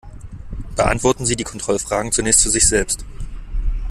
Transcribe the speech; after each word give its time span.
Beantworten 0.75 1.27
Sie 1.27 1.35
die 1.35 1.43
Kontrollfragen 1.43 2.11
zunächst 2.11 2.41
für 2.41 2.49
sich 2.49 2.67
selbst. 2.67 3.05